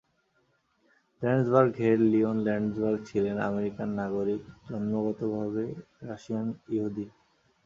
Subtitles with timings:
[1.21, 5.65] Landsberg Herr Leon Landsberg ছিলেন American নাগরিক, জন্মগতভাবে
[6.07, 7.05] রাশিয়ান য়াহুদী।